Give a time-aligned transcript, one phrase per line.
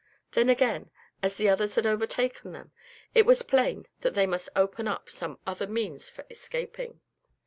[0.31, 0.89] Then again,
[1.21, 2.71] as the others had overtaken them,
[3.13, 7.01] it was plain that they must open up some other means for escaping.